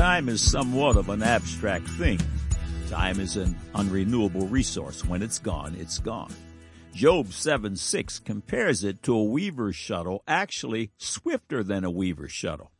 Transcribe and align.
time 0.00 0.30
is 0.30 0.40
somewhat 0.40 0.96
of 0.96 1.10
an 1.10 1.22
abstract 1.22 1.86
thing. 1.86 2.18
Time 2.88 3.20
is 3.20 3.36
an 3.36 3.54
unrenewable 3.74 4.50
resource. 4.50 5.04
When 5.04 5.20
it's 5.20 5.38
gone, 5.38 5.76
it's 5.78 5.98
gone. 5.98 6.32
Job 6.94 7.34
7 7.34 7.76
6 7.76 8.20
compares 8.20 8.82
it 8.82 9.02
to 9.02 9.14
a 9.14 9.22
weaver's 9.22 9.76
shuttle, 9.76 10.22
actually 10.26 10.90
swifter 10.96 11.62
than 11.62 11.84
a 11.84 11.90
weaver's 11.90 12.32
shuttle. 12.32 12.70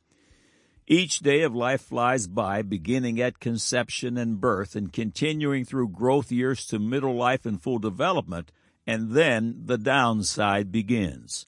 Each 0.87 1.19
day 1.19 1.43
of 1.43 1.55
life 1.55 1.83
flies 1.83 2.27
by, 2.27 2.63
beginning 2.63 3.21
at 3.21 3.39
conception 3.39 4.17
and 4.17 4.41
birth 4.41 4.75
and 4.75 4.91
continuing 4.91 5.67
through 5.67 5.89
growth 5.89 6.33
years 6.33 6.65
to 6.69 6.79
middle 6.79 7.17
life 7.17 7.45
and 7.45 7.63
full 7.63 7.79
development, 7.79 8.51
and 8.87 9.11
then 9.11 9.61
the 9.67 9.77
downside 9.77 10.73
begins. 10.73 11.45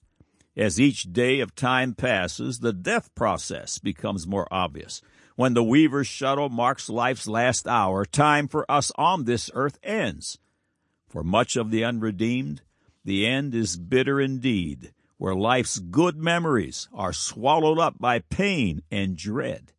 As 0.54 0.78
each 0.78 1.14
day 1.14 1.40
of 1.40 1.54
time 1.54 1.94
passes, 1.94 2.58
the 2.58 2.74
death 2.74 3.08
process 3.14 3.78
becomes 3.78 4.26
more 4.26 4.46
obvious. 4.50 5.00
When 5.42 5.54
the 5.54 5.64
weaver's 5.64 6.06
shuttle 6.06 6.50
marks 6.50 6.88
life's 6.88 7.26
last 7.26 7.66
hour, 7.66 8.04
time 8.04 8.46
for 8.46 8.64
us 8.70 8.92
on 8.94 9.24
this 9.24 9.50
earth 9.54 9.76
ends. 9.82 10.38
For 11.08 11.24
much 11.24 11.56
of 11.56 11.72
the 11.72 11.82
unredeemed, 11.82 12.62
the 13.04 13.26
end 13.26 13.52
is 13.52 13.76
bitter 13.76 14.20
indeed, 14.20 14.92
where 15.18 15.34
life's 15.34 15.80
good 15.80 16.16
memories 16.16 16.88
are 16.94 17.12
swallowed 17.12 17.80
up 17.80 17.98
by 17.98 18.20
pain 18.20 18.82
and 18.88 19.16
dread. 19.16 19.72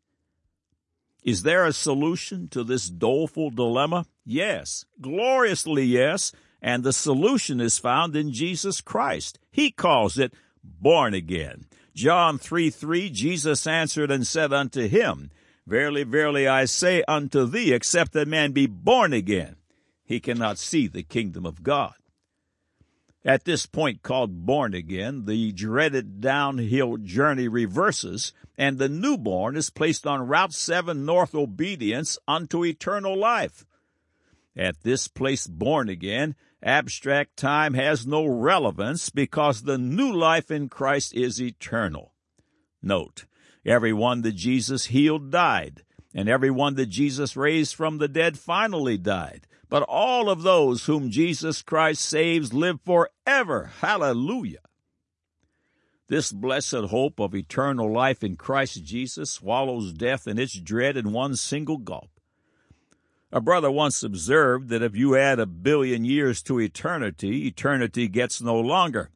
Is 1.24 1.44
there 1.44 1.66
a 1.66 1.72
solution 1.72 2.50
to 2.50 2.66
this 2.66 2.90
doleful 2.90 3.50
dilemma? 3.50 4.06
Yes, 4.26 4.84
gloriously 5.00 5.86
yes, 5.86 6.34
and 6.62 6.84
the 6.84 6.92
solution 6.92 7.62
is 7.62 7.78
found 7.78 8.18
in 8.18 8.34
Jesus 8.34 8.82
Christ. 8.82 9.40
He 9.50 9.72
calls 9.72 10.18
it 10.18 10.34
born 10.62 11.14
again. 11.14 11.68
John 11.96 12.38
3 12.38 12.70
3, 12.70 13.10
Jesus 13.10 13.66
answered 13.66 14.12
and 14.12 14.28
said 14.28 14.52
unto 14.52 14.90
him, 14.90 15.32
Verily, 15.66 16.04
verily, 16.04 16.48
I 16.48 16.66
say 16.66 17.04
unto 17.08 17.46
thee, 17.46 17.74
except 17.74 18.16
a 18.16 18.26
man 18.26 18.52
be 18.52 18.68
born 18.68 19.14
again, 19.14 19.56
he 20.04 20.20
cannot 20.20 20.58
see 20.58 20.88
the 20.88 21.04
kingdom 21.04 21.46
of 21.46 21.64
God. 21.64 21.94
At 23.26 23.46
this 23.46 23.66
point 23.66 24.02
called 24.02 24.46
born 24.46 24.74
again, 24.74 25.24
the 25.26 25.54
dreaded 25.54 26.20
downhill 26.20 26.98
journey 26.98 27.48
reverses, 27.48 28.34
and 28.58 28.78
the 28.78 28.90
newborn 28.90 29.56
is 29.56 29.70
placed 29.70 30.06
on 30.06 30.28
Route 30.28 30.54
7 30.54 31.06
North 31.06 31.34
obedience 31.34 32.18
unto 32.28 32.66
eternal 32.66 33.18
life. 33.18 33.66
At 34.58 34.84
this 34.84 35.08
place 35.08 35.48
born 35.48 35.88
again, 35.88 36.36
abstract 36.62 37.38
time 37.38 37.74
has 37.76 38.06
no 38.06 38.26
relevance 38.26 39.10
because 39.10 39.64
the 39.64 39.78
new 39.78 40.12
life 40.14 40.52
in 40.52 40.68
Christ 40.68 41.14
is 41.16 41.42
eternal. 41.42 42.13
Note, 42.84 43.26
everyone 43.66 44.24
that 44.24 44.34
Jesus 44.34 44.88
healed 44.88 45.32
died, 45.32 45.84
and 46.14 46.28
everyone 46.28 46.76
that 46.76 46.88
Jesus 46.88 47.38
raised 47.38 47.74
from 47.74 47.98
the 47.98 48.10
dead 48.10 48.38
finally 48.38 48.98
died. 48.98 49.48
But 49.70 49.84
all 49.84 50.30
of 50.30 50.44
those 50.44 50.86
whom 50.86 51.10
Jesus 51.10 51.62
Christ 51.62 52.04
saves 52.04 52.54
live 52.54 52.82
forever. 52.82 53.72
Hallelujah. 53.80 54.60
This 56.10 56.32
blessed 56.32 56.90
hope 56.92 57.20
of 57.20 57.34
eternal 57.34 57.92
life 57.92 58.24
in 58.24 58.36
Christ 58.36 58.84
Jesus 58.84 59.32
swallows 59.32 59.94
death 59.94 60.28
and 60.28 60.38
its 60.38 60.54
dread 60.54 60.98
in 60.98 61.14
one 61.14 61.36
single 61.38 61.78
gulp. 61.78 62.12
A 63.32 63.42
brother 63.42 63.72
once 63.72 64.04
observed 64.04 64.70
that 64.70 64.84
if 64.84 64.96
you 64.96 65.16
add 65.16 65.40
a 65.40 65.48
billion 65.48 66.06
years 66.06 66.44
to 66.44 66.60
eternity, 66.60 67.48
eternity 67.48 68.08
gets 68.08 68.42
no 68.42 68.60
longer. 68.60 69.10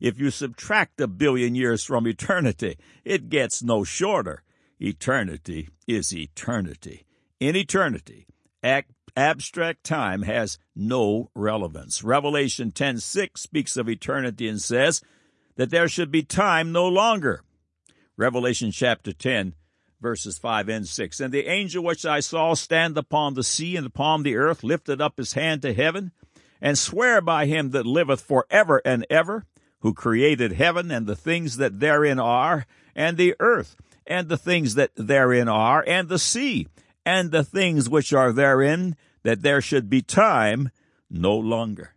If 0.00 0.18
you 0.18 0.30
subtract 0.30 1.00
a 1.00 1.06
billion 1.06 1.54
years 1.54 1.84
from 1.84 2.06
eternity, 2.06 2.78
it 3.04 3.28
gets 3.28 3.62
no 3.62 3.84
shorter. 3.84 4.42
Eternity 4.80 5.68
is 5.86 6.14
eternity. 6.14 7.04
In 7.40 7.56
eternity, 7.56 8.26
act 8.62 8.90
abstract 9.16 9.82
time 9.82 10.22
has 10.22 10.58
no 10.74 11.30
relevance. 11.34 12.04
Revelation 12.04 12.70
10:6 12.70 13.40
speaks 13.40 13.76
of 13.78 13.88
eternity 13.88 14.46
and 14.46 14.60
says 14.60 15.00
that 15.56 15.70
there 15.70 15.88
should 15.88 16.10
be 16.10 16.22
time 16.22 16.72
no 16.72 16.86
longer. 16.86 17.42
Revelation 18.18 18.70
chapter 18.70 19.12
10 19.12 19.54
verses 20.00 20.38
5 20.38 20.68
and 20.68 20.86
6. 20.86 21.20
And 21.20 21.32
the 21.32 21.46
angel 21.46 21.82
which 21.82 22.04
I 22.04 22.20
saw 22.20 22.54
stand 22.54 22.98
upon 22.98 23.34
the 23.34 23.42
sea 23.42 23.76
and 23.76 23.86
upon 23.86 24.22
the 24.22 24.36
earth 24.36 24.62
lifted 24.62 25.00
up 25.00 25.16
his 25.16 25.32
hand 25.32 25.62
to 25.62 25.72
heaven 25.72 26.12
and 26.60 26.78
swear 26.78 27.20
by 27.20 27.46
him 27.46 27.70
that 27.70 27.86
liveth 27.86 28.20
for 28.20 28.46
ever 28.50 28.80
and 28.84 29.06
ever, 29.10 29.46
who 29.80 29.94
created 29.94 30.52
heaven 30.52 30.90
and 30.90 31.06
the 31.06 31.16
things 31.16 31.56
that 31.56 31.80
therein 31.80 32.18
are, 32.18 32.66
and 32.94 33.16
the 33.16 33.34
earth 33.40 33.76
and 34.06 34.28
the 34.28 34.38
things 34.38 34.74
that 34.74 34.90
therein 34.96 35.48
are, 35.48 35.84
and 35.86 36.08
the 36.08 36.18
sea 36.18 36.66
and 37.04 37.30
the 37.30 37.44
things 37.44 37.88
which 37.88 38.12
are 38.12 38.32
therein, 38.32 38.96
that 39.22 39.42
there 39.42 39.60
should 39.60 39.88
be 39.88 40.02
time 40.02 40.70
no 41.10 41.36
longer. 41.36 41.94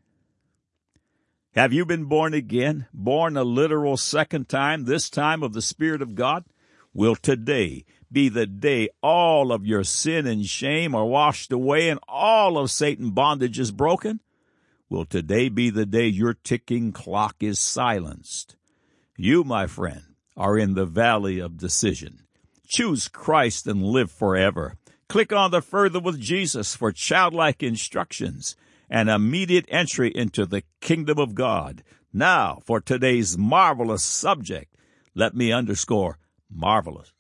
Have 1.56 1.74
you 1.74 1.86
been 1.86 2.06
born 2.06 2.34
again, 2.34 2.86
born 2.94 3.36
a 3.36 3.44
literal 3.44 3.98
second 3.98 4.48
time, 4.48 4.86
this 4.86 5.10
time 5.10 5.42
of 5.42 5.54
the 5.54 5.62
Spirit 5.62 6.02
of 6.02 6.16
God? 6.16 6.46
Will 6.94 7.16
today 7.16 7.86
be 8.12 8.30
the 8.30 8.46
day 8.46 8.90
all 9.02 9.52
of 9.52 9.66
your 9.66 9.84
sin 9.84 10.28
and 10.28 10.46
shame 10.46 10.96
are 10.96 11.06
washed 11.06 11.52
away 11.52 11.90
and 11.90 12.00
all 12.08 12.58
of 12.58 12.72
Satan's 12.72 13.12
bondage 13.12 13.60
is 13.60 13.72
broken? 13.72 14.20
Will 14.90 15.06
today 15.06 15.50
be 15.50 15.70
the 15.70 15.86
day 15.86 16.08
your 16.08 16.34
ticking 16.34 16.92
clock 16.92 17.36
is 17.42 17.60
silenced? 17.60 18.56
You, 19.16 19.44
my 19.44 19.68
friend, 19.68 20.16
are 20.36 20.58
in 20.58 20.74
the 20.74 20.88
valley 20.88 21.38
of 21.38 21.58
decision. 21.58 22.24
Choose 22.68 23.08
Christ 23.08 23.68
and 23.68 23.84
live 23.84 24.12
forever. 24.12 24.78
Click 25.08 25.32
on 25.32 25.52
the 25.52 25.62
Further 25.62 26.00
with 26.00 26.20
Jesus 26.20 26.76
for 26.76 26.92
childlike 26.92 27.62
instructions 27.62 28.56
and 28.90 29.10
immediate 29.10 29.66
entry 29.68 30.10
into 30.10 30.48
the 30.48 30.64
kingdom 30.82 31.20
of 31.20 31.36
God. 31.36 31.84
Now, 32.12 32.60
for 32.66 32.82
today's 32.82 33.38
marvelous 33.38 34.04
subject, 34.04 34.76
let 35.14 35.36
me 35.36 35.52
underscore 35.52 36.18
marvelous. 36.50 37.14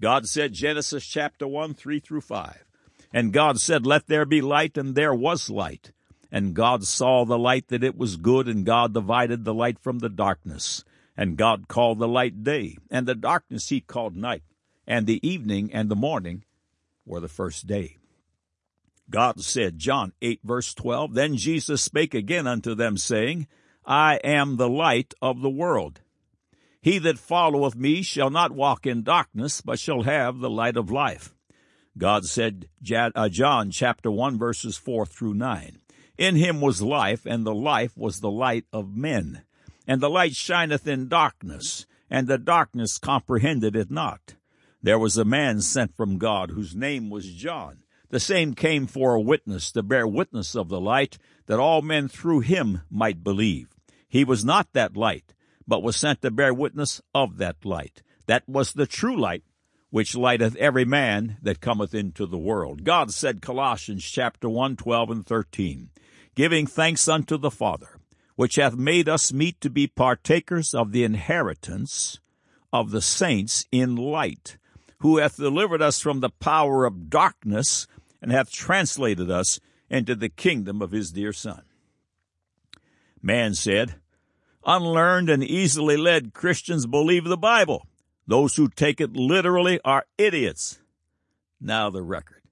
God 0.00 0.26
said, 0.26 0.52
Genesis 0.52 1.06
chapter 1.06 1.46
1, 1.46 1.74
3 1.74 2.00
through 2.00 2.22
5. 2.22 2.64
And 3.12 3.32
God 3.32 3.60
said, 3.60 3.86
Let 3.86 4.08
there 4.08 4.24
be 4.24 4.40
light, 4.40 4.76
and 4.76 4.96
there 4.96 5.14
was 5.14 5.48
light. 5.48 5.92
And 6.34 6.52
God 6.52 6.82
saw 6.82 7.24
the 7.24 7.38
light 7.38 7.68
that 7.68 7.84
it 7.84 7.96
was 7.96 8.16
good, 8.16 8.48
and 8.48 8.66
God 8.66 8.92
divided 8.92 9.44
the 9.44 9.54
light 9.54 9.78
from 9.78 10.00
the 10.00 10.08
darkness. 10.08 10.82
And 11.16 11.36
God 11.36 11.68
called 11.68 12.00
the 12.00 12.08
light 12.08 12.42
day, 12.42 12.76
and 12.90 13.06
the 13.06 13.14
darkness 13.14 13.68
he 13.68 13.80
called 13.80 14.16
night. 14.16 14.42
And 14.84 15.06
the 15.06 15.24
evening 15.24 15.72
and 15.72 15.88
the 15.88 15.94
morning 15.94 16.42
were 17.06 17.20
the 17.20 17.28
first 17.28 17.68
day. 17.68 17.98
God 19.08 19.42
said, 19.42 19.78
John 19.78 20.12
8 20.20 20.40
verse 20.42 20.74
12, 20.74 21.14
Then 21.14 21.36
Jesus 21.36 21.82
spake 21.82 22.14
again 22.14 22.48
unto 22.48 22.74
them, 22.74 22.96
saying, 22.96 23.46
I 23.86 24.16
am 24.24 24.56
the 24.56 24.68
light 24.68 25.14
of 25.22 25.40
the 25.40 25.48
world. 25.48 26.00
He 26.80 26.98
that 26.98 27.20
followeth 27.20 27.76
me 27.76 28.02
shall 28.02 28.30
not 28.30 28.50
walk 28.50 28.88
in 28.88 29.04
darkness, 29.04 29.60
but 29.60 29.78
shall 29.78 30.02
have 30.02 30.40
the 30.40 30.50
light 30.50 30.76
of 30.76 30.90
life. 30.90 31.32
God 31.96 32.24
said, 32.24 32.68
uh, 32.92 33.28
John 33.28 33.70
chapter 33.70 34.10
1 34.10 34.36
verses 34.36 34.76
4 34.76 35.06
through 35.06 35.34
9, 35.34 35.78
In 36.16 36.36
him 36.36 36.60
was 36.60 36.80
life, 36.80 37.26
and 37.26 37.44
the 37.44 37.54
life 37.54 37.96
was 37.96 38.20
the 38.20 38.30
light 38.30 38.66
of 38.72 38.96
men. 38.96 39.42
And 39.86 40.00
the 40.00 40.10
light 40.10 40.36
shineth 40.36 40.86
in 40.86 41.08
darkness, 41.08 41.86
and 42.08 42.28
the 42.28 42.38
darkness 42.38 42.98
comprehended 42.98 43.74
it 43.74 43.90
not. 43.90 44.34
There 44.82 44.98
was 44.98 45.16
a 45.16 45.24
man 45.24 45.60
sent 45.60 45.96
from 45.96 46.18
God 46.18 46.50
whose 46.50 46.76
name 46.76 47.10
was 47.10 47.32
John. 47.32 47.78
The 48.10 48.20
same 48.20 48.54
came 48.54 48.86
for 48.86 49.14
a 49.14 49.20
witness 49.20 49.72
to 49.72 49.82
bear 49.82 50.06
witness 50.06 50.54
of 50.54 50.68
the 50.68 50.80
light, 50.80 51.18
that 51.46 51.58
all 51.58 51.82
men 51.82 52.06
through 52.06 52.40
him 52.40 52.82
might 52.90 53.24
believe. 53.24 53.68
He 54.06 54.24
was 54.24 54.44
not 54.44 54.72
that 54.72 54.96
light, 54.96 55.34
but 55.66 55.82
was 55.82 55.96
sent 55.96 56.22
to 56.22 56.30
bear 56.30 56.54
witness 56.54 57.02
of 57.14 57.38
that 57.38 57.64
light. 57.64 58.02
That 58.26 58.48
was 58.48 58.72
the 58.72 58.86
true 58.86 59.18
light, 59.18 59.42
which 59.90 60.14
lighteth 60.14 60.54
every 60.56 60.84
man 60.84 61.38
that 61.42 61.60
cometh 61.60 61.94
into 61.94 62.26
the 62.26 62.38
world. 62.38 62.84
God 62.84 63.10
said, 63.10 63.42
Colossians 63.42 64.04
chapter 64.04 64.48
1, 64.48 64.76
12 64.76 65.10
and 65.10 65.26
13, 65.26 65.90
giving 66.34 66.66
thanks 66.66 67.08
unto 67.08 67.36
the 67.36 67.50
Father, 67.50 67.98
which 68.36 68.56
hath 68.56 68.76
made 68.76 69.08
us 69.08 69.32
meet 69.32 69.60
to 69.60 69.70
be 69.70 69.86
partakers 69.86 70.74
of 70.74 70.92
the 70.92 71.04
inheritance 71.04 72.18
of 72.72 72.90
the 72.90 73.02
saints 73.02 73.66
in 73.70 73.96
light 73.96 74.56
who 75.04 75.18
hath 75.18 75.36
delivered 75.36 75.82
us 75.82 76.00
from 76.00 76.20
the 76.20 76.30
power 76.30 76.86
of 76.86 77.10
darkness 77.10 77.86
and 78.22 78.32
hath 78.32 78.50
translated 78.50 79.30
us 79.30 79.60
into 79.90 80.14
the 80.14 80.30
kingdom 80.30 80.80
of 80.80 80.92
his 80.92 81.12
dear 81.12 81.30
Son. 81.30 81.60
Man 83.20 83.54
said, 83.54 83.96
Unlearned 84.64 85.28
and 85.28 85.44
easily 85.44 85.98
led 85.98 86.32
Christians 86.32 86.86
believe 86.86 87.24
the 87.24 87.36
Bible. 87.36 87.86
Those 88.26 88.56
who 88.56 88.68
take 88.68 88.98
it 88.98 89.12
literally 89.12 89.78
are 89.84 90.06
idiots. 90.16 90.78
Now 91.60 91.90
the 91.90 92.02
record. 92.02 92.43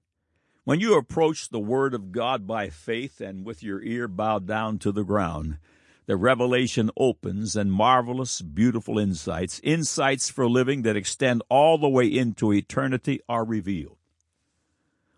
When 0.65 0.79
you 0.79 0.95
approach 0.95 1.49
the 1.49 1.59
Word 1.59 1.93
of 1.93 2.13
God 2.13 2.47
by 2.47 2.69
faith 2.69 3.19
and 3.19 3.45
with 3.45 3.63
your 3.63 3.83
ear 3.83 4.07
bowed 4.07 4.47
down 4.47 4.79
to 4.79 4.93
the 4.93 5.03
ground, 5.03 5.57
the 6.05 6.15
revelation 6.15 6.89
opens 6.95 7.57
and 7.57 7.69
marvelous, 7.69 8.41
beautiful 8.41 8.97
insights, 8.97 9.59
insights 9.61 10.29
for 10.29 10.47
living 10.47 10.83
that 10.83 10.95
extend 10.95 11.43
all 11.49 11.77
the 11.77 11.89
way 11.89 12.05
into 12.05 12.53
eternity, 12.53 13.19
are 13.27 13.43
revealed. 13.43 13.97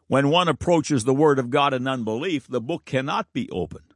When 0.08 0.30
one 0.30 0.48
approaches 0.48 1.04
the 1.04 1.14
Word 1.14 1.38
of 1.38 1.52
God 1.52 1.76
in 1.76 1.88
unbelief, 1.88 2.48
the 2.48 2.62
book 2.62 2.86
cannot 2.86 3.32
be 3.32 3.48
opened. 3.52 3.94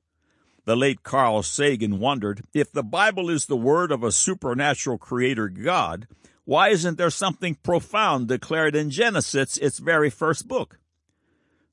The 0.65 0.75
late 0.75 1.01
Carl 1.01 1.41
Sagan 1.41 1.97
wondered 1.97 2.43
if 2.53 2.71
the 2.71 2.83
Bible 2.83 3.27
is 3.27 3.47
the 3.47 3.57
Word 3.57 3.91
of 3.91 4.03
a 4.03 4.11
supernatural 4.11 4.99
Creator 4.99 5.49
God, 5.49 6.07
why 6.45 6.69
isn't 6.69 6.99
there 6.99 7.09
something 7.09 7.55
profound 7.55 8.27
declared 8.27 8.75
in 8.75 8.91
Genesis, 8.91 9.57
its 9.57 9.79
very 9.79 10.11
first 10.11 10.47
book? 10.47 10.78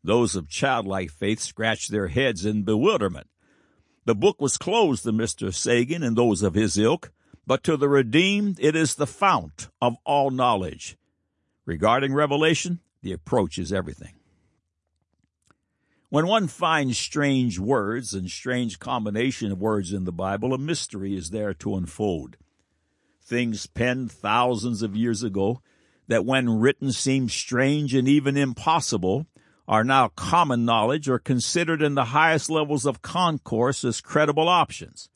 Those 0.07 0.37
of 0.37 0.49
childlike 0.49 1.11
faith 1.11 1.41
scratched 1.41 1.91
their 1.91 2.07
heads 2.07 2.47
in 2.47 2.63
bewilderment. 2.63 3.27
The 4.05 4.15
book 4.15 4.41
was 4.41 4.57
closed 4.57 5.03
to 5.03 5.13
Mr. 5.13 5.53
Sagan 5.53 6.05
and 6.05 6.15
those 6.15 6.43
of 6.43 6.55
his 6.55 6.79
ilk, 6.79 7.11
but 7.45 7.65
to 7.65 7.77
the 7.77 7.89
redeemed 7.89 8.61
it 8.61 8.77
is 8.77 8.95
the 8.95 9.09
fount 9.09 9.69
of 9.83 9.97
all 10.05 10.31
knowledge. 10.31 10.97
Regarding 11.65 12.15
Revelation, 12.15 12.79
the 13.03 13.11
approach 13.11 13.59
is 13.59 13.73
everything. 13.73 14.13
When 16.09 16.29
one 16.29 16.47
finds 16.47 16.97
strange 16.97 17.59
words 17.59 18.15
and 18.15 18.31
strange 18.31 18.79
combination 18.79 19.51
of 19.51 19.61
words 19.61 19.93
in 19.93 20.05
the 20.05 20.13
Bible, 20.13 20.55
a 20.55 20.59
mystery 20.59 21.17
is 21.17 21.31
there 21.31 21.53
to 21.55 21.75
unfold. 21.75 22.37
Things 23.21 23.67
penned 23.67 24.13
thousands 24.13 24.83
of 24.83 24.95
years 24.95 25.25
ago 25.25 25.63
that 26.07 26.25
when 26.25 26.61
written 26.61 26.93
seemed 26.93 27.33
strange 27.33 27.93
and 27.93 28.07
even 28.07 28.37
impossible 28.37 29.27
are 29.69 29.85
now 29.85 30.09
common 30.09 30.65
knowledge 30.65 31.09
or 31.09 31.19
considered 31.19 31.83
in 31.83 31.95
the 31.95 32.07
highest 32.07 32.49
levels 32.49 32.87
of 32.87 33.03
concourse 33.03 33.85
as 33.85 34.01
credible 34.01 34.49
options. 34.49 35.09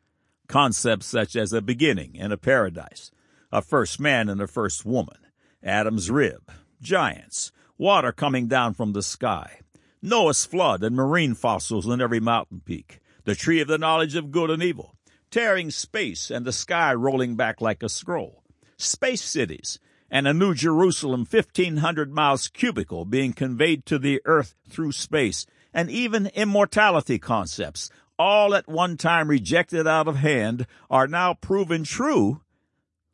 Concepts 0.49 1.07
such 1.07 1.37
as 1.37 1.53
a 1.53 1.63
beginning 1.63 2.17
and 2.19 2.33
a 2.33 2.37
paradise, 2.37 3.11
a 3.53 3.63
first 3.63 4.01
man 4.01 4.29
and 4.29 4.41
a 4.41 4.49
first 4.49 4.85
woman, 4.85 5.19
Adam's 5.63 6.11
rib, 6.11 6.51
giants, 6.83 7.53
water 7.79 8.11
coming 8.11 8.49
down 8.49 8.75
from 8.75 8.93
the 8.93 9.03
sky, 9.03 9.61
Noah's 10.03 10.45
flood 10.45 10.83
and 10.83 10.97
marine 10.97 11.35
fossils 11.35 11.87
on 11.89 12.01
every 12.01 12.21
mountain 12.21 12.63
peak, 12.65 13.01
the 13.25 13.35
tree 13.35 13.61
of 13.61 13.69
the 13.69 13.79
knowledge 13.79 14.17
of 14.17 14.31
good 14.31 14.51
and 14.51 14.63
evil, 14.63 14.97
tearing 15.31 15.71
space 15.71 16.31
and 16.31 16.45
the 16.45 16.53
sky 16.53 16.93
rolling 16.95 17.37
back 17.37 17.61
like 17.61 17.83
a 17.83 17.89
scroll, 17.89 18.43
space 18.77 19.23
cities, 19.23 19.79
and 20.11 20.27
a 20.27 20.35
new 20.35 20.55
Jerusalem 20.55 21.21
1500 21.21 22.13
miles 22.13 22.49
cubical 22.49 23.05
being 23.05 23.33
conveyed 23.33 23.87
to 23.87 23.99
the 23.99 24.21
earth 24.25 24.55
through 24.69 24.93
space, 24.93 25.47
and 25.73 25.91
even 25.91 26.27
immortality 26.29 27.19
concepts, 27.19 27.91
all 28.19 28.55
at 28.55 28.69
one 28.69 28.97
time 28.97 29.29
rejected 29.29 29.87
out 29.87 30.09
of 30.09 30.17
hand, 30.17 30.67
are 30.91 31.07
now 31.07 31.35
proven 31.35 31.85
true 31.85 32.41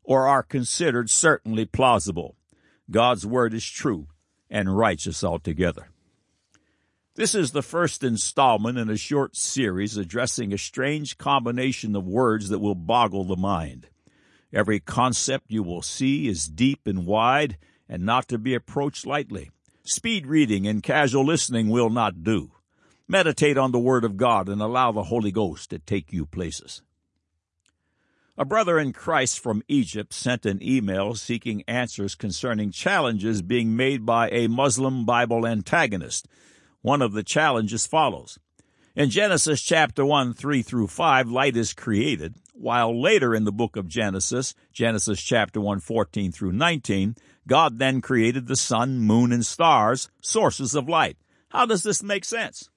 or 0.02 0.26
are 0.26 0.42
considered 0.42 1.10
certainly 1.10 1.66
plausible. 1.66 2.36
God's 2.90 3.26
word 3.26 3.52
is 3.52 3.64
true 3.64 4.06
and 4.48 4.76
righteous 4.76 5.22
altogether. 5.22 5.88
This 7.16 7.34
is 7.34 7.52
the 7.52 7.62
first 7.62 8.04
installment 8.04 8.78
in 8.78 8.90
a 8.90 8.96
short 8.96 9.36
series 9.36 9.96
addressing 9.96 10.52
a 10.52 10.58
strange 10.58 11.16
combination 11.18 11.96
of 11.96 12.06
words 12.06 12.50
that 12.50 12.58
will 12.58 12.74
boggle 12.74 13.24
the 13.24 13.36
mind. 13.36 13.88
Every 14.56 14.80
concept 14.80 15.50
you 15.50 15.62
will 15.62 15.82
see 15.82 16.28
is 16.28 16.48
deep 16.48 16.86
and 16.86 17.04
wide 17.04 17.58
and 17.90 18.06
not 18.06 18.26
to 18.28 18.38
be 18.38 18.54
approached 18.54 19.04
lightly. 19.04 19.50
Speed 19.84 20.26
reading 20.26 20.66
and 20.66 20.82
casual 20.82 21.26
listening 21.26 21.68
will 21.68 21.90
not 21.90 22.24
do. 22.24 22.52
Meditate 23.06 23.58
on 23.58 23.72
the 23.72 23.78
Word 23.78 24.02
of 24.02 24.16
God 24.16 24.48
and 24.48 24.62
allow 24.62 24.92
the 24.92 25.04
Holy 25.04 25.30
Ghost 25.30 25.68
to 25.68 25.78
take 25.78 26.10
you 26.10 26.24
places. 26.24 26.80
A 28.38 28.46
brother 28.46 28.78
in 28.78 28.94
Christ 28.94 29.40
from 29.40 29.62
Egypt 29.68 30.14
sent 30.14 30.46
an 30.46 30.62
email 30.62 31.14
seeking 31.14 31.62
answers 31.68 32.14
concerning 32.14 32.70
challenges 32.70 33.42
being 33.42 33.76
made 33.76 34.06
by 34.06 34.30
a 34.30 34.46
Muslim 34.46 35.04
Bible 35.04 35.46
antagonist 35.46 36.26
one 36.80 37.02
of 37.02 37.12
the 37.12 37.22
challenges 37.22 37.86
follows. 37.86 38.38
In 38.94 39.10
Genesis 39.10 39.60
chapter 39.60 40.06
1, 40.06 40.32
3 40.32 40.62
through 40.62 40.86
5, 40.86 41.28
light 41.28 41.58
is 41.58 41.74
created, 41.74 42.36
while 42.58 43.00
later 43.00 43.34
in 43.34 43.44
the 43.44 43.52
book 43.52 43.76
of 43.76 43.88
Genesis, 43.88 44.54
Genesis 44.72 45.22
chapter 45.22 45.60
1, 45.60 45.80
14 45.80 46.32
through 46.32 46.52
19, 46.52 47.16
God 47.46 47.78
then 47.78 48.00
created 48.00 48.46
the 48.46 48.56
sun, 48.56 48.98
moon, 48.98 49.32
and 49.32 49.44
stars, 49.44 50.08
sources 50.20 50.74
of 50.74 50.88
light. 50.88 51.16
How 51.50 51.66
does 51.66 51.82
this 51.82 52.02
make 52.02 52.24
sense? 52.24 52.70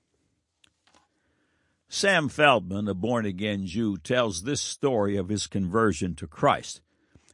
Sam 1.88 2.30
Feldman, 2.30 2.88
a 2.88 2.94
born 2.94 3.26
again 3.26 3.66
Jew, 3.66 3.98
tells 3.98 4.44
this 4.44 4.62
story 4.62 5.18
of 5.18 5.30
his 5.30 5.48
conversion 5.48 6.14
to 6.16 6.28
Christ. 6.28 6.82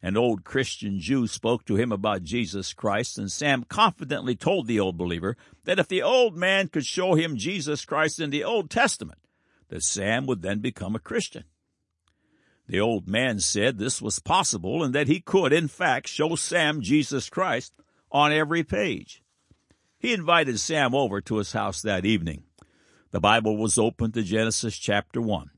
An 0.01 0.15
old 0.15 0.44
Christian 0.44 1.00
Jew 1.00 1.27
spoke 1.27 1.65
to 1.65 1.75
him 1.75 1.91
about 1.91 2.24
Jesus 2.24 2.74
Christ, 2.74 3.18
and 3.18 3.31
Sam 3.31 3.65
confidently 3.68 4.36
told 4.36 4.68
the 4.68 4.80
old 4.80 4.98
believer 4.98 5.36
that 5.63 5.80
if 5.80 5.88
the 5.88 6.03
old 6.03 6.38
man 6.38 6.68
could 6.68 6.86
show 6.86 7.15
him 7.15 7.38
Jesus 7.38 7.83
Christ 7.86 8.19
in 8.19 8.30
the 8.30 8.44
Old 8.44 8.69
Testament, 8.69 9.19
that 9.69 9.83
Sam 9.83 10.25
would 10.27 10.41
then 10.41 10.59
become 10.59 10.95
a 10.95 11.00
Christian. 11.00 11.44
The 12.67 12.79
old 12.79 13.07
man 13.07 13.39
said 13.39 13.77
this 13.77 14.01
was 14.01 14.19
possible 14.19 14.83
and 14.83 14.94
that 14.95 15.07
he 15.07 15.19
could, 15.19 15.53
in 15.53 15.67
fact, 15.67 16.07
show 16.07 16.35
Sam 16.35 16.81
Jesus 16.81 17.29
Christ 17.29 17.73
on 18.12 18.31
every 18.31 18.63
page. 18.63 19.21
He 19.97 20.13
invited 20.13 20.59
Sam 20.59 20.95
over 20.95 21.21
to 21.21 21.38
his 21.38 21.51
house 21.53 21.81
that 21.81 22.06
evening. 22.06 22.44
The 23.12 23.19
Bible 23.19 23.57
was 23.57 23.77
open 23.77 24.12
to 24.13 24.23
Genesis 24.23 24.77
chapter 24.77 25.21
1. 25.21 25.51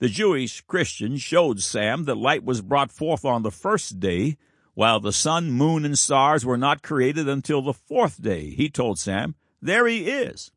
The 0.00 0.08
Jewish 0.08 0.62
Christians 0.62 1.22
showed 1.22 1.60
Sam 1.60 2.04
that 2.04 2.16
light 2.16 2.44
was 2.44 2.62
brought 2.62 2.90
forth 2.90 3.24
on 3.24 3.42
the 3.42 3.50
first 3.50 4.00
day, 4.00 4.36
while 4.74 4.98
the 4.98 5.12
sun, 5.12 5.50
moon, 5.50 5.84
and 5.84 5.98
stars 5.98 6.44
were 6.44 6.56
not 6.56 6.82
created 6.82 7.28
until 7.28 7.62
the 7.62 7.74
fourth 7.74 8.20
day. 8.20 8.50
He 8.50 8.70
told 8.70 8.98
Sam, 8.98 9.34
There 9.60 9.86
he 9.86 10.08
is. 10.10 10.52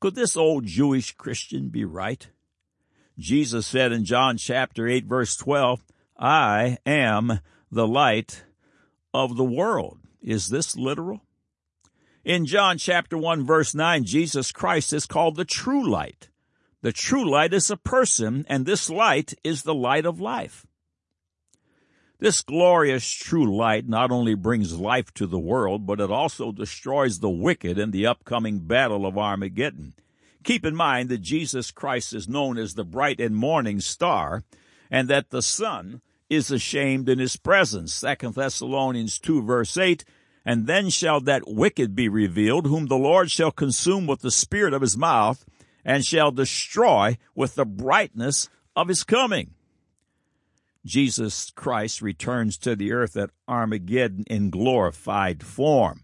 Could 0.00 0.16
this 0.16 0.36
old 0.36 0.66
Jewish 0.66 1.12
Christian 1.12 1.68
be 1.68 1.84
right? 1.84 2.28
Jesus 3.18 3.66
said 3.66 3.92
in 3.92 4.04
John 4.04 4.36
chapter 4.36 4.88
8 4.88 5.04
verse 5.04 5.36
12, 5.36 5.84
I 6.18 6.78
am 6.86 7.40
the 7.70 7.86
light 7.86 8.44
of 9.12 9.36
the 9.36 9.44
world. 9.44 9.98
Is 10.22 10.48
this 10.48 10.76
literal? 10.76 11.22
In 12.24 12.46
John 12.46 12.78
chapter 12.78 13.18
1 13.18 13.44
verse 13.44 13.74
9, 13.74 14.04
Jesus 14.04 14.52
Christ 14.52 14.92
is 14.92 15.06
called 15.06 15.36
the 15.36 15.44
true 15.44 15.88
light. 15.88 16.28
The 16.80 16.92
true 16.92 17.28
light 17.28 17.52
is 17.52 17.70
a 17.70 17.76
person, 17.76 18.44
and 18.48 18.66
this 18.66 18.90
light 18.90 19.34
is 19.44 19.62
the 19.62 19.74
light 19.74 20.04
of 20.04 20.20
life. 20.20 20.66
This 22.18 22.40
glorious 22.40 23.08
true 23.08 23.56
light 23.56 23.88
not 23.88 24.12
only 24.12 24.34
brings 24.34 24.78
life 24.78 25.12
to 25.14 25.26
the 25.26 25.40
world, 25.40 25.86
but 25.86 26.00
it 26.00 26.10
also 26.10 26.52
destroys 26.52 27.18
the 27.18 27.30
wicked 27.30 27.78
in 27.78 27.90
the 27.90 28.06
upcoming 28.06 28.60
battle 28.60 29.06
of 29.06 29.18
Armageddon. 29.18 29.94
Keep 30.44 30.66
in 30.66 30.74
mind 30.74 31.08
that 31.08 31.22
Jesus 31.22 31.70
Christ 31.70 32.12
is 32.12 32.28
known 32.28 32.58
as 32.58 32.74
the 32.74 32.84
bright 32.84 33.20
and 33.20 33.36
morning 33.36 33.80
star, 33.80 34.42
and 34.90 35.08
that 35.08 35.30
the 35.30 35.42
sun 35.42 36.02
is 36.28 36.50
ashamed 36.50 37.08
in 37.08 37.18
his 37.18 37.36
presence. 37.36 38.00
2 38.00 38.30
Thessalonians 38.30 39.18
2 39.18 39.42
verse 39.42 39.76
8, 39.76 40.04
and 40.44 40.66
then 40.66 40.90
shall 40.90 41.20
that 41.20 41.46
wicked 41.46 41.94
be 41.94 42.08
revealed, 42.08 42.66
whom 42.66 42.86
the 42.86 42.96
Lord 42.96 43.30
shall 43.30 43.50
consume 43.50 44.06
with 44.06 44.20
the 44.20 44.30
spirit 44.30 44.74
of 44.74 44.82
his 44.82 44.96
mouth, 44.96 45.44
and 45.84 46.04
shall 46.04 46.30
destroy 46.30 47.18
with 47.34 47.54
the 47.54 47.66
brightness 47.66 48.48
of 48.74 48.88
his 48.88 49.04
coming. 49.04 49.54
Jesus 50.84 51.52
Christ 51.54 52.02
returns 52.02 52.58
to 52.58 52.74
the 52.74 52.92
earth 52.92 53.16
at 53.16 53.30
Armageddon 53.46 54.24
in 54.28 54.50
glorified 54.50 55.44
form. 55.44 56.02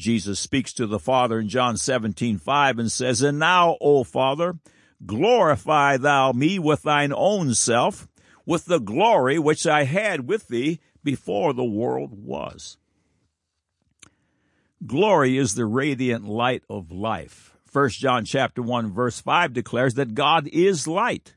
Jesus 0.00 0.40
speaks 0.40 0.72
to 0.72 0.86
the 0.86 0.98
Father 0.98 1.38
in 1.38 1.48
John 1.48 1.76
17, 1.76 2.38
5 2.38 2.78
and 2.78 2.90
says, 2.90 3.20
And 3.20 3.38
now, 3.38 3.76
O 3.82 4.02
Father, 4.02 4.58
glorify 5.04 5.98
thou 5.98 6.32
me 6.32 6.58
with 6.58 6.82
thine 6.82 7.12
own 7.14 7.54
self, 7.54 8.08
with 8.46 8.64
the 8.64 8.80
glory 8.80 9.38
which 9.38 9.66
I 9.66 9.84
had 9.84 10.26
with 10.26 10.48
thee 10.48 10.80
before 11.04 11.52
the 11.52 11.64
world 11.64 12.14
was. 12.14 12.78
Glory 14.86 15.36
is 15.36 15.54
the 15.54 15.66
radiant 15.66 16.26
light 16.26 16.64
of 16.70 16.90
life. 16.90 17.54
1 17.70 17.90
John 17.90 18.24
chapter 18.24 18.62
1 18.62 18.92
verse 18.92 19.20
5 19.20 19.52
declares 19.52 19.94
that 19.94 20.14
God 20.14 20.48
is 20.48 20.88
light. 20.88 21.36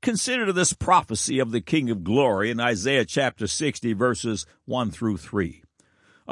Consider 0.00 0.52
this 0.52 0.72
prophecy 0.72 1.40
of 1.40 1.50
the 1.50 1.60
King 1.60 1.90
of 1.90 2.04
Glory 2.04 2.50
in 2.50 2.60
Isaiah 2.60 3.04
chapter 3.04 3.48
60 3.48 3.92
verses 3.92 4.46
1 4.66 4.92
through 4.92 5.16
3. 5.16 5.61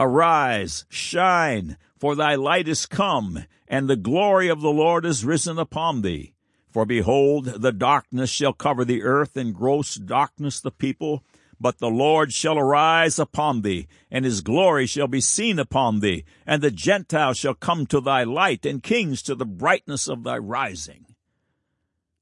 Arise, 0.03 0.87
shine, 0.89 1.77
for 1.99 2.17
thy 2.17 2.35
light 2.35 2.67
is 2.67 2.87
come, 2.87 3.45
and 3.69 3.87
the 3.87 3.97
glory 3.97 4.49
of 4.49 4.63
the 4.63 4.71
Lord 4.71 5.05
is 5.05 5.27
risen 5.27 5.59
upon 5.59 6.01
thee. 6.01 6.33
For 6.71 6.87
behold, 6.87 7.45
the 7.45 7.71
darkness 7.71 8.31
shall 8.31 8.55
cover 8.55 8.83
the 8.83 9.03
earth, 9.03 9.37
and 9.37 9.55
gross 9.55 9.97
darkness 9.97 10.59
the 10.59 10.71
people. 10.71 11.23
But 11.61 11.81
the 11.81 11.91
Lord 11.91 12.33
shall 12.33 12.57
arise 12.59 13.19
upon 13.19 13.61
thee, 13.61 13.89
and 14.11 14.25
his 14.25 14.41
glory 14.41 14.87
shall 14.87 15.07
be 15.07 15.21
seen 15.21 15.59
upon 15.59 16.01
thee, 16.01 16.25
and 16.47 16.63
the 16.63 16.71
Gentiles 16.71 17.37
shall 17.37 17.53
come 17.53 17.85
to 17.89 18.01
thy 18.01 18.25
light, 18.25 18.65
and 18.65 18.83
kings 18.83 19.21
to 19.25 19.35
the 19.35 19.45
brightness 19.45 20.09
of 20.09 20.25
thy 20.25 20.39
rising. 20.39 21.05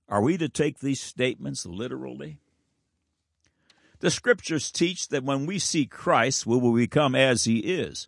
Are 0.08 0.20
we 0.20 0.36
to 0.38 0.48
take 0.48 0.80
these 0.80 1.00
statements 1.00 1.64
literally? 1.64 2.40
The 4.00 4.10
scriptures 4.12 4.70
teach 4.70 5.08
that 5.08 5.24
when 5.24 5.44
we 5.44 5.58
see 5.58 5.84
Christ, 5.84 6.46
we 6.46 6.56
will 6.56 6.74
become 6.74 7.16
as 7.16 7.44
he 7.44 7.58
is. 7.58 8.06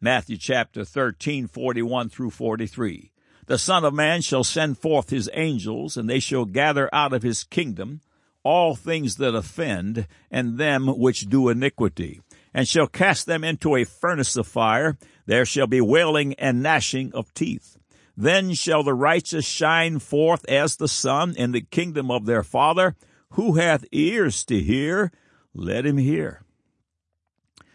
Matthew 0.00 0.36
chapter 0.36 0.84
13, 0.84 1.46
41 1.46 2.08
through 2.08 2.30
43. 2.30 3.12
The 3.46 3.58
Son 3.58 3.84
of 3.84 3.94
Man 3.94 4.20
shall 4.20 4.42
send 4.42 4.78
forth 4.78 5.10
his 5.10 5.30
angels, 5.32 5.96
and 5.96 6.10
they 6.10 6.18
shall 6.18 6.44
gather 6.44 6.92
out 6.92 7.12
of 7.12 7.22
his 7.22 7.44
kingdom 7.44 8.00
all 8.42 8.74
things 8.74 9.16
that 9.16 9.34
offend, 9.34 10.06
and 10.30 10.58
them 10.58 10.86
which 10.86 11.28
do 11.28 11.48
iniquity, 11.48 12.20
and 12.52 12.66
shall 12.66 12.86
cast 12.86 13.26
them 13.26 13.44
into 13.44 13.76
a 13.76 13.84
furnace 13.84 14.36
of 14.36 14.46
fire. 14.46 14.96
There 15.26 15.44
shall 15.44 15.66
be 15.66 15.80
wailing 15.80 16.34
and 16.34 16.62
gnashing 16.62 17.12
of 17.14 17.32
teeth. 17.34 17.76
Then 18.16 18.54
shall 18.54 18.82
the 18.82 18.94
righteous 18.94 19.44
shine 19.44 20.00
forth 20.00 20.44
as 20.48 20.76
the 20.76 20.88
sun 20.88 21.34
in 21.36 21.52
the 21.52 21.60
kingdom 21.60 22.10
of 22.10 22.26
their 22.26 22.42
Father. 22.42 22.96
Who 23.32 23.54
hath 23.54 23.84
ears 23.92 24.44
to 24.46 24.58
hear, 24.58 25.12
let 25.58 25.84
him 25.84 25.98
hear. 25.98 26.42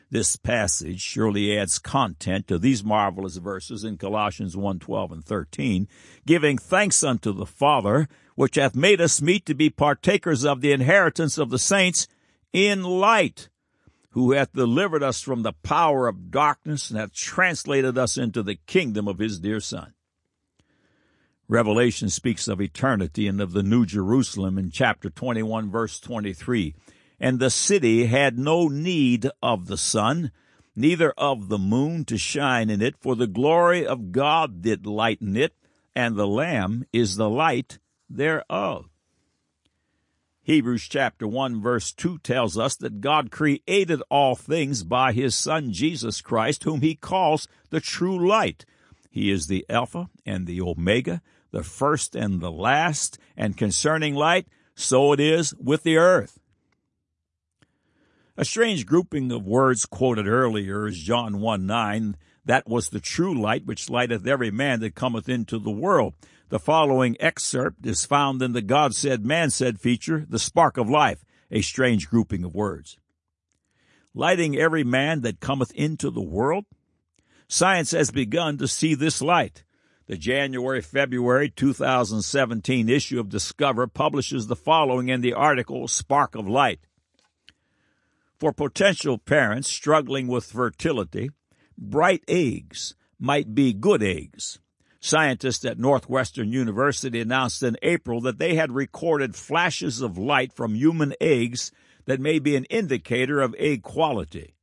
This 0.10 0.36
passage 0.36 1.02
surely 1.02 1.58
adds 1.58 1.80
content 1.80 2.48
to 2.48 2.60
these 2.60 2.84
marvelous 2.84 3.38
verses 3.38 3.84
in 3.84 3.98
Colossians 3.98 4.56
1 4.56 4.80
12 4.80 5.12
and 5.12 5.26
13, 5.26 5.88
giving 6.26 6.58
thanks 6.58 7.04
unto 7.04 7.34
the 7.34 7.48
Father, 7.48 8.08
which 8.36 8.56
hath 8.56 8.76
made 8.76 9.02
us 9.02 9.24
meet 9.24 9.46
to 9.48 9.56
be 9.56 9.72
partakers 9.72 10.46
of 10.46 10.62
the 10.62 10.72
inheritance 10.72 11.40
of 11.40 11.50
the 11.50 11.58
saints 11.58 12.08
in 12.54 12.84
light, 12.84 13.50
who 14.12 14.34
hath 14.34 14.54
delivered 14.54 15.02
us 15.02 15.22
from 15.22 15.42
the 15.42 15.54
power 15.54 16.08
of 16.08 16.30
darkness 16.30 16.92
and 16.92 17.00
hath 17.00 17.14
translated 17.14 17.98
us 17.98 18.16
into 18.16 18.44
the 18.44 18.60
kingdom 18.68 19.08
of 19.08 19.18
his 19.18 19.40
dear 19.40 19.60
Son. 19.60 19.96
Revelation 21.48 22.10
speaks 22.10 22.48
of 22.48 22.62
eternity 22.62 23.28
and 23.28 23.42
of 23.42 23.52
the 23.52 23.64
New 23.64 23.86
Jerusalem 23.86 24.60
in 24.60 24.70
chapter 24.70 25.10
21, 25.10 25.72
verse 25.72 26.00
23. 26.00 26.76
And 27.20 27.40
the 27.40 27.50
city 27.50 28.08
had 28.08 28.38
no 28.38 28.68
need 28.68 29.30
of 29.42 29.68
the 29.68 29.78
sun, 29.78 30.32
neither 30.76 31.12
of 31.18 31.50
the 31.50 31.58
moon 31.58 32.06
to 32.06 32.18
shine 32.18 32.70
in 32.70 32.82
it, 32.82 32.96
for 32.98 33.16
the 33.16 33.28
glory 33.28 33.86
of 33.86 34.12
God 34.12 34.62
did 34.62 34.86
lighten 34.86 35.36
it, 35.38 35.54
and 35.96 36.16
the 36.16 36.28
Lamb 36.28 36.86
is 36.92 37.16
the 37.16 37.30
light 37.30 37.80
thereof. 38.10 38.90
Hebrews 40.46 40.90
chapter 40.90 41.26
1 41.26 41.62
verse 41.62 41.94
2 41.94 42.18
tells 42.18 42.58
us 42.58 42.76
that 42.76 43.00
God 43.00 43.32
created 43.32 44.02
all 44.10 44.36
things 44.36 44.84
by 44.84 45.14
his 45.14 45.36
Son 45.36 45.72
Jesus 45.72 46.20
Christ, 46.20 46.66
whom 46.66 46.82
he 46.82 46.96
calls 46.96 47.48
the 47.70 47.80
true 47.80 48.28
light. 48.28 48.66
He 49.10 49.32
is 49.32 49.48
the 49.48 49.66
Alpha 49.70 50.10
and 50.26 50.46
the 50.46 50.60
Omega, 50.60 51.22
the 51.52 51.64
first 51.64 52.14
and 52.14 52.42
the 52.42 52.52
last, 52.52 53.18
and 53.38 53.56
concerning 53.56 54.16
light, 54.16 54.48
so 54.76 55.14
it 55.14 55.22
is 55.22 55.54
with 55.56 55.84
the 55.84 55.96
earth. 55.96 56.40
A 58.36 58.44
strange 58.44 58.88
grouping 58.88 59.32
of 59.32 59.46
words 59.46 59.86
quoted 59.86 60.28
earlier 60.28 60.88
is 60.88 60.98
John 60.98 61.40
1 61.40 61.68
9. 61.68 62.18
That 62.46 62.68
was 62.68 62.90
the 62.90 63.00
true 63.00 63.40
light 63.40 63.68
which 63.68 63.92
lighteth 63.92 64.26
every 64.26 64.50
man 64.50 64.80
that 64.80 64.96
cometh 64.96 65.30
into 65.30 65.60
the 65.60 65.70
world. 65.70 66.16
The 66.50 66.58
following 66.58 67.16
excerpt 67.20 67.86
is 67.86 68.06
found 68.06 68.42
in 68.42 68.54
the 68.54 68.64
God 68.64 68.96
said, 68.96 69.24
man 69.24 69.52
said 69.52 69.80
feature, 69.80 70.26
The 70.28 70.40
Spark 70.40 70.78
of 70.78 70.90
Life, 70.90 71.24
a 71.52 71.62
strange 71.62 72.10
grouping 72.10 72.44
of 72.44 72.56
words. 72.56 72.98
Lighting 74.16 74.58
every 74.58 74.84
man 74.84 75.22
that 75.22 75.40
cometh 75.40 75.72
into 75.74 76.10
the 76.10 76.20
world? 76.20 76.66
Science 77.48 77.92
has 77.92 78.10
begun 78.10 78.58
to 78.58 78.68
see 78.68 78.96
this 78.96 79.22
light. 79.22 79.64
The 80.08 80.18
January 80.18 80.82
February 80.82 81.52
2017 81.52 82.90
issue 82.90 83.20
of 83.20 83.30
Discover 83.30 83.88
publishes 83.88 84.48
the 84.48 84.56
following 84.56 85.10
in 85.10 85.22
the 85.22 85.34
article 85.34 85.88
Spark 85.88 86.34
of 86.34 86.48
Light. 86.48 86.80
For 88.44 88.52
potential 88.52 89.18
parents 89.18 89.70
struggling 89.70 90.28
with 90.28 90.52
fertility, 90.52 91.30
bright 91.78 92.26
eggs 92.28 92.94
might 93.18 93.56
be 93.56 93.72
good 93.72 94.04
eggs. 94.04 94.60
Scientists 95.00 95.64
at 95.64 95.80
Northwestern 95.80 96.52
University 96.52 97.22
announced 97.22 97.64
in 97.64 97.78
April 97.82 98.20
that 98.20 98.40
they 98.40 98.56
had 98.56 98.74
recorded 98.74 99.38
flashes 99.38 100.02
of 100.02 100.18
light 100.18 100.52
from 100.52 100.76
human 100.76 101.14
eggs 101.22 101.72
that 102.04 102.20
may 102.20 102.38
be 102.38 102.58
an 102.58 102.66
indicator 102.66 103.40
of 103.40 103.56
egg 103.58 103.82
quality. 103.82 104.56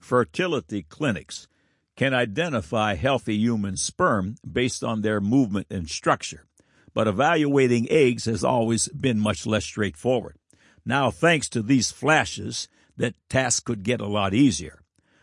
Fertility 0.00 0.82
clinics 0.82 1.48
can 1.96 2.14
identify 2.14 2.94
healthy 2.94 3.36
human 3.36 3.76
sperm 3.76 4.36
based 4.50 4.82
on 4.82 5.02
their 5.02 5.20
movement 5.20 5.66
and 5.68 5.86
structure, 5.86 6.46
but 6.94 7.06
evaluating 7.06 7.86
eggs 7.90 8.24
has 8.24 8.42
always 8.42 8.88
been 8.88 9.20
much 9.20 9.44
less 9.44 9.66
straightforward. 9.66 10.38
Now, 10.86 11.10
thanks 11.10 11.50
to 11.50 11.60
these 11.60 11.92
flashes, 11.92 12.68
that 12.96 13.14
task 13.28 13.64
could 13.64 13.82
get 13.82 14.00
a 14.00 14.06
lot 14.06 14.34
easier. 14.34 14.82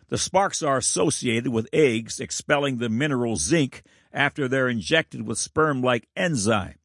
The 0.09 0.17
sparks 0.17 0.63
are 0.63 0.77
associated 0.77 1.49
with 1.49 1.69
eggs 1.71 2.19
expelling 2.19 2.77
the 2.77 2.89
mineral 2.89 3.35
zinc 3.35 3.83
after 4.11 4.47
they're 4.47 4.67
injected 4.67 5.27
with 5.27 5.37
sperm 5.37 5.81
like 5.81 6.07
enzyme. 6.15 6.75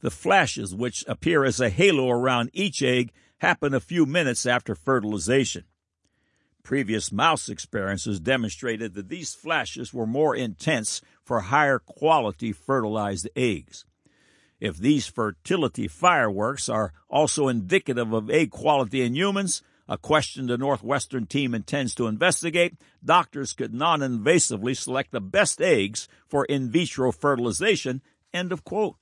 The 0.00 0.10
flashes, 0.10 0.74
which 0.74 1.04
appear 1.08 1.44
as 1.44 1.60
a 1.60 1.70
halo 1.70 2.10
around 2.10 2.50
each 2.52 2.82
egg, 2.82 3.12
happen 3.38 3.72
a 3.72 3.80
few 3.80 4.04
minutes 4.06 4.46
after 4.46 4.74
fertilization. 4.74 5.64
Previous 6.62 7.10
mouse 7.10 7.48
experiences 7.48 8.20
demonstrated 8.20 8.94
that 8.94 9.08
these 9.08 9.34
flashes 9.34 9.94
were 9.94 10.06
more 10.06 10.36
intense 10.36 11.00
for 11.24 11.40
higher 11.40 11.78
quality 11.78 12.52
fertilized 12.52 13.28
eggs. 13.34 13.86
If 14.60 14.76
these 14.76 15.06
fertility 15.06 15.88
fireworks 15.88 16.68
are 16.68 16.92
also 17.08 17.48
indicative 17.48 18.12
of 18.12 18.28
egg 18.28 18.50
quality 18.50 19.02
in 19.02 19.14
humans, 19.14 19.62
a 19.88 19.96
question 19.96 20.46
the 20.46 20.58
Northwestern 20.58 21.26
team 21.26 21.54
intends 21.54 21.94
to 21.94 22.06
investigate, 22.06 22.74
doctors 23.02 23.54
could 23.54 23.72
non 23.72 24.00
invasively 24.00 24.76
select 24.76 25.12
the 25.12 25.20
best 25.20 25.62
eggs 25.62 26.08
for 26.26 26.44
in 26.44 26.70
vitro 26.70 27.10
fertilization. 27.10 28.02
End 28.32 28.52
of 28.52 28.64
quote. 28.64 28.96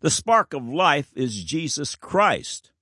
The 0.00 0.10
spark 0.10 0.54
of 0.54 0.66
life 0.66 1.10
is 1.14 1.44
Jesus 1.44 1.94
Christ, 1.94 2.72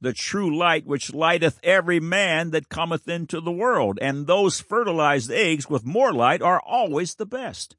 the 0.00 0.12
true 0.12 0.56
light 0.56 0.86
which 0.86 1.14
lighteth 1.14 1.58
every 1.62 2.00
man 2.00 2.50
that 2.50 2.68
cometh 2.68 3.08
into 3.08 3.40
the 3.40 3.52
world, 3.52 3.98
and 4.02 4.26
those 4.26 4.60
fertilized 4.60 5.30
eggs 5.30 5.70
with 5.70 5.84
more 5.84 6.12
light 6.12 6.42
are 6.42 6.60
always 6.60 7.14
the 7.14 7.26
best. 7.26 7.76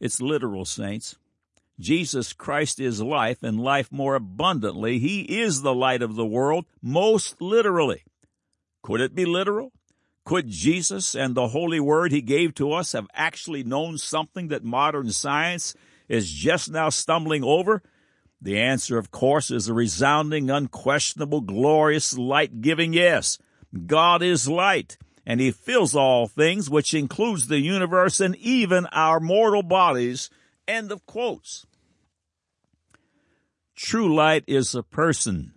It's 0.00 0.20
literal, 0.20 0.64
saints. 0.64 1.16
Jesus 1.78 2.32
Christ 2.32 2.78
is 2.78 3.02
life 3.02 3.42
and 3.42 3.58
life 3.58 3.90
more 3.90 4.14
abundantly. 4.14 4.98
He 4.98 5.22
is 5.22 5.62
the 5.62 5.74
light 5.74 6.02
of 6.02 6.14
the 6.14 6.26
world, 6.26 6.66
most 6.80 7.40
literally. 7.40 8.04
Could 8.82 9.00
it 9.00 9.14
be 9.14 9.24
literal? 9.24 9.72
Could 10.24 10.48
Jesus 10.48 11.14
and 11.14 11.34
the 11.34 11.48
Holy 11.48 11.80
Word 11.80 12.12
He 12.12 12.22
gave 12.22 12.54
to 12.54 12.72
us 12.72 12.92
have 12.92 13.08
actually 13.12 13.64
known 13.64 13.98
something 13.98 14.48
that 14.48 14.64
modern 14.64 15.10
science 15.10 15.74
is 16.08 16.30
just 16.30 16.70
now 16.70 16.88
stumbling 16.88 17.42
over? 17.44 17.82
The 18.40 18.58
answer, 18.58 18.96
of 18.96 19.10
course, 19.10 19.50
is 19.50 19.68
a 19.68 19.74
resounding, 19.74 20.50
unquestionable, 20.50 21.40
glorious, 21.40 22.16
light 22.16 22.60
giving 22.60 22.92
yes. 22.92 23.38
God 23.86 24.22
is 24.22 24.48
light, 24.48 24.96
and 25.26 25.40
He 25.40 25.50
fills 25.50 25.94
all 25.94 26.26
things, 26.26 26.70
which 26.70 26.94
includes 26.94 27.48
the 27.48 27.60
universe 27.60 28.20
and 28.20 28.36
even 28.36 28.86
our 28.86 29.18
mortal 29.18 29.62
bodies 29.62 30.30
End 30.66 30.90
of 30.90 31.04
quotes. 31.04 31.66
True 33.76 34.14
light 34.14 34.44
is 34.46 34.74
a 34.74 34.82
person. 34.82 35.52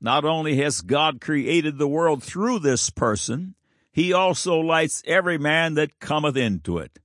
Not 0.00 0.24
only 0.24 0.56
has 0.58 0.82
God 0.82 1.20
created 1.20 1.78
the 1.78 1.88
world 1.88 2.22
through 2.22 2.60
this 2.60 2.90
person, 2.90 3.56
he 3.90 4.12
also 4.12 4.58
lights 4.58 5.02
every 5.04 5.36
man 5.36 5.74
that 5.74 5.98
cometh 5.98 6.36
into 6.36 6.78
it. 6.78 7.00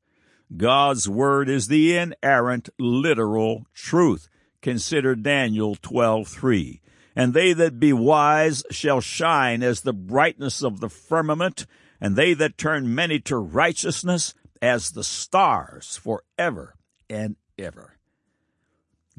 God's 0.56 1.10
word 1.10 1.50
is 1.50 1.68
the 1.68 1.98
inerrant, 1.98 2.70
literal 2.78 3.66
truth. 3.74 4.30
Consider 4.62 5.16
Daniel 5.16 5.76
12:3. 5.76 6.80
And 7.16 7.34
they 7.34 7.54
that 7.54 7.80
be 7.80 7.92
wise 7.92 8.64
shall 8.70 9.02
shine 9.02 9.64
as 9.64 9.82
the 9.82 9.94
brightness 9.94 10.62
of 10.62 10.80
the 10.80 10.90
firmament, 10.90 11.66
and 12.00 12.16
they 12.16 12.36
that 12.36 12.58
turn 12.58 12.94
many 12.94 13.20
to 13.22 13.38
righteousness 13.38 14.36
as 14.62 14.92
the 14.92 15.04
stars 15.04 15.98
forever 15.98 16.76
and 17.10 17.36
ever. 17.58 17.98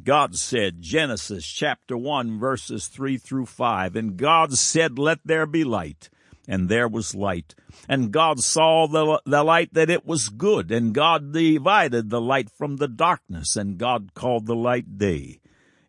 God 0.02 0.34
said, 0.36 0.82
Genesis 0.82 1.46
chapter 1.46 1.96
1, 1.96 2.38
verses 2.38 2.88
3 2.88 3.16
through 3.16 3.46
5, 3.46 3.94
And 3.94 4.16
God 4.16 4.54
said, 4.54 4.98
Let 4.98 5.20
there 5.24 5.46
be 5.46 5.64
light. 5.64 6.10
And 6.46 6.68
there 6.68 6.88
was 6.88 7.14
light. 7.14 7.54
And 7.88 8.12
God 8.12 8.40
saw 8.40 8.86
the, 8.86 9.22
the 9.24 9.42
light 9.42 9.72
that 9.72 9.88
it 9.88 10.04
was 10.04 10.28
good. 10.28 10.70
And 10.70 10.92
God 10.92 11.32
divided 11.32 12.10
the 12.10 12.20
light 12.20 12.50
from 12.50 12.76
the 12.76 12.88
darkness. 12.88 13.56
And 13.56 13.78
God 13.78 14.12
called 14.14 14.46
the 14.46 14.56
light 14.56 14.98
day. 14.98 15.40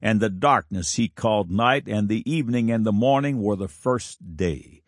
And 0.01 0.21
the 0.21 0.29
darkness 0.29 0.93
he 0.93 1.09
called 1.09 1.51
night. 1.51 1.87
And 1.87 2.07
the 2.07 2.29
evening 2.31 2.71
and 2.71 2.85
the 2.85 2.93
morning 2.93 3.41
were 3.41 3.57
the 3.57 3.67
first 3.67 4.37
day. 4.37 4.83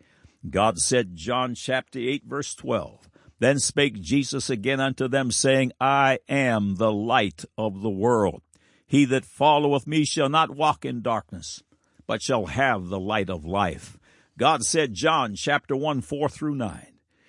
God 0.48 0.78
said, 0.78 1.16
John 1.16 1.54
chapter 1.54 1.98
8, 1.98 2.24
verse 2.24 2.54
12, 2.54 3.10
then 3.38 3.58
spake 3.58 4.00
Jesus 4.00 4.50
again 4.50 4.80
unto 4.80 5.08
them, 5.08 5.30
saying, 5.30 5.72
I 5.80 6.18
am 6.28 6.76
the 6.76 6.92
light 6.92 7.44
of 7.56 7.82
the 7.82 7.90
world. 7.90 8.42
He 8.86 9.04
that 9.06 9.24
followeth 9.24 9.86
me 9.86 10.04
shall 10.04 10.28
not 10.28 10.56
walk 10.56 10.84
in 10.84 11.02
darkness, 11.02 11.62
but 12.06 12.22
shall 12.22 12.46
have 12.46 12.88
the 12.88 12.98
light 12.98 13.30
of 13.30 13.44
life. 13.44 13.98
God 14.38 14.64
said, 14.64 14.94
John 14.94 15.34
chapter 15.34 15.76
1, 15.76 16.00
4 16.00 16.28
through 16.28 16.54
9. 16.54 16.86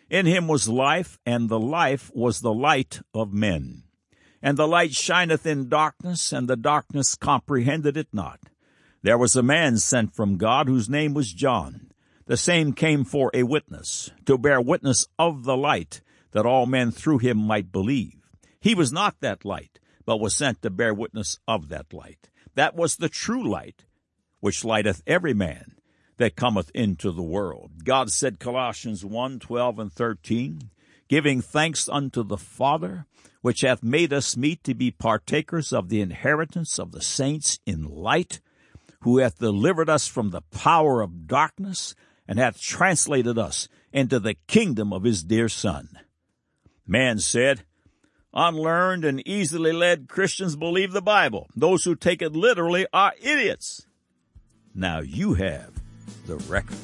In 0.09 0.25
him 0.25 0.47
was 0.47 0.67
life, 0.67 1.19
and 1.25 1.49
the 1.49 1.59
life 1.59 2.11
was 2.15 2.39
the 2.39 2.53
light 2.53 3.01
of 3.13 3.33
men. 3.33 3.83
And 4.41 4.57
the 4.57 4.67
light 4.67 4.93
shineth 4.93 5.45
in 5.45 5.69
darkness, 5.69 6.31
and 6.31 6.47
the 6.47 6.55
darkness 6.55 7.15
comprehended 7.15 7.97
it 7.97 8.07
not. 8.13 8.39
There 9.01 9.17
was 9.17 9.35
a 9.35 9.43
man 9.43 9.77
sent 9.77 10.15
from 10.15 10.37
God 10.37 10.67
whose 10.67 10.89
name 10.89 11.13
was 11.13 11.33
John. 11.33 11.88
The 12.29 12.37
same 12.37 12.73
came 12.73 13.05
for 13.05 13.31
a 13.33 13.41
witness, 13.41 14.11
to 14.27 14.37
bear 14.37 14.61
witness 14.61 15.07
of 15.17 15.45
the 15.45 15.57
light, 15.57 16.03
that 16.29 16.45
all 16.45 16.67
men 16.67 16.91
through 16.91 17.17
him 17.17 17.39
might 17.39 17.71
believe. 17.71 18.21
He 18.59 18.75
was 18.75 18.91
not 18.91 19.19
that 19.21 19.43
light, 19.43 19.79
but 20.05 20.19
was 20.19 20.35
sent 20.35 20.61
to 20.61 20.69
bear 20.69 20.93
witness 20.93 21.39
of 21.47 21.69
that 21.69 21.91
light. 21.91 22.29
That 22.53 22.75
was 22.75 22.97
the 22.97 23.09
true 23.09 23.49
light, 23.49 23.85
which 24.41 24.63
lighteth 24.63 25.01
every 25.07 25.33
man 25.33 25.73
that 26.17 26.35
cometh 26.35 26.69
into 26.75 27.11
the 27.11 27.23
world. 27.23 27.83
God 27.83 28.11
said 28.11 28.39
Colossians 28.39 29.03
1, 29.03 29.39
12 29.39 29.79
and 29.79 29.91
13, 29.91 30.69
giving 31.07 31.41
thanks 31.41 31.89
unto 31.89 32.21
the 32.21 32.37
Father, 32.37 33.07
which 33.41 33.61
hath 33.61 33.81
made 33.81 34.13
us 34.13 34.37
meet 34.37 34.63
to 34.65 34.75
be 34.75 34.91
partakers 34.91 35.73
of 35.73 35.89
the 35.89 35.99
inheritance 35.99 36.77
of 36.77 36.91
the 36.91 37.01
saints 37.01 37.59
in 37.65 37.85
light, 37.85 38.39
who 39.01 39.17
hath 39.17 39.39
delivered 39.39 39.89
us 39.89 40.07
from 40.07 40.29
the 40.29 40.41
power 40.51 41.01
of 41.01 41.25
darkness, 41.25 41.95
and 42.29 42.37
hath 42.37 42.61
translated 42.61 43.39
us 43.39 43.67
into 43.91 44.19
the 44.19 44.35
kingdom 44.45 44.93
of 44.93 45.03
his 45.03 45.23
dear 45.23 45.49
Son. 45.49 45.89
Man 46.85 47.17
said, 47.17 47.63
Unlearned 48.35 49.03
and 49.03 49.27
easily 49.27 49.71
led 49.71 50.07
Christians 50.07 50.55
believe 50.55 50.91
the 50.91 51.01
Bible. 51.01 51.49
Those 51.55 51.83
who 51.83 51.95
take 51.95 52.21
it 52.21 52.33
literally 52.33 52.85
are 52.93 53.13
idiots. 53.19 53.87
Now 54.75 54.99
you 54.99 55.33
have 55.33 55.71
the 56.27 56.37
record. 56.37 56.77